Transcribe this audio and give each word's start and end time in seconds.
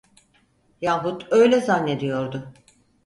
Yahut 0.81 1.27
öyle 1.31 1.61
zannediyordu. 1.61 2.53